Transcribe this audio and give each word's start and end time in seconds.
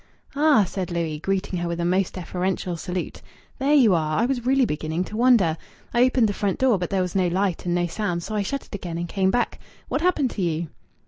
"Ah!" 0.35 0.63
said 0.63 0.89
Louis, 0.89 1.19
greeting 1.19 1.59
her 1.59 1.67
with 1.67 1.79
a 1.79 1.85
most 1.85 2.15
deferential 2.15 2.75
salute. 2.75 3.21
"There 3.59 3.75
you 3.75 3.93
are. 3.93 4.17
I 4.17 4.25
was 4.25 4.43
really 4.47 4.65
beginning 4.65 5.03
to 5.03 5.15
wonder. 5.15 5.57
I 5.93 6.01
opened 6.05 6.27
the 6.27 6.33
front 6.33 6.57
door, 6.57 6.79
but 6.79 6.89
there 6.89 7.03
was 7.03 7.13
no 7.13 7.27
light 7.27 7.67
and 7.67 7.75
no 7.75 7.85
sound, 7.85 8.23
so 8.23 8.33
I 8.33 8.41
shut 8.41 8.65
it 8.65 8.73
again 8.73 8.97
and 8.97 9.07
came 9.07 9.29
back. 9.29 9.59
What 9.89 10.01
happened 10.01 10.31
to 10.31 10.41
you?" 10.41 10.69